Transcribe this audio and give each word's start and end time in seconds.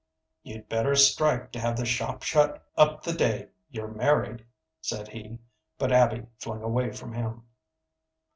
"You'd 0.41 0.67
better 0.67 0.95
strike 0.95 1.51
to 1.51 1.59
have 1.59 1.77
the 1.77 1.85
shop 1.85 2.23
shut 2.23 2.65
up 2.75 3.03
the 3.03 3.13
day 3.13 3.49
you're 3.69 3.87
married," 3.87 4.43
said 4.81 5.09
he; 5.09 5.37
but 5.77 5.91
Abby 5.91 6.25
flung 6.39 6.63
away 6.63 6.89
from 6.91 7.13
him. 7.13 7.43